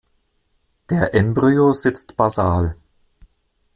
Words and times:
Der 0.89 1.13
Embryo 1.13 1.73
sitzt 1.73 2.17
basal. 2.17 2.75